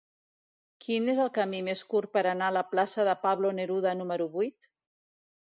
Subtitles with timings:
[0.85, 4.29] Quin és el camí més curt per anar a la plaça de Pablo Neruda número
[4.41, 4.71] vuit?